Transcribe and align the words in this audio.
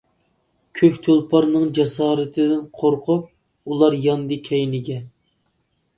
كۆك 0.79 0.95
تۇلپارنىڭ 1.07 1.67
جاسارىتىدىن، 1.79 2.65
قورقۇپ 2.81 3.29
ئۇلار 3.71 3.99
ياندى 4.07 4.43
كەينىگە. 4.49 4.99